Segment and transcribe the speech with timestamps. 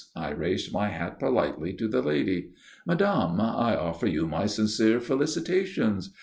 [0.15, 2.53] I raised my hat politely to the lady.
[2.87, 6.09] "Madame, I offer you my sincere felicitations.